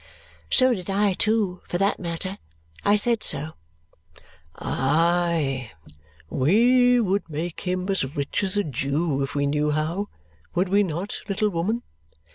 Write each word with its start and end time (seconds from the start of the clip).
So 0.49 0.73
did 0.73 0.89
I 0.89 1.13
too, 1.13 1.61
for 1.67 1.77
that 1.77 1.99
matter. 1.99 2.39
I 2.83 2.95
said 2.95 3.21
so. 3.21 3.51
"Aye! 4.55 5.73
We 6.27 6.99
would 6.99 7.29
make 7.29 7.61
him 7.67 7.87
as 7.87 8.15
rich 8.15 8.43
as 8.43 8.57
a 8.57 8.63
Jew 8.63 9.21
if 9.21 9.35
we 9.35 9.45
knew 9.45 9.69
how. 9.69 10.09
Would 10.55 10.69
we 10.69 10.81
not, 10.81 11.19
little 11.27 11.49
woman?" 11.51 11.83